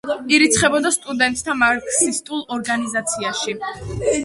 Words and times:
ირიცხებოდა 0.35 0.91
სტუდენტთა 0.95 1.57
მარქსისტულ 1.59 2.43
ორგანიზაციაში. 2.59 3.57